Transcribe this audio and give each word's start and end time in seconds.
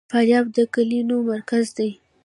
فاریاب 0.11 0.45
د 0.55 0.57
قالینو 0.73 1.17
مرکز 1.31 1.65
دی 1.77 1.89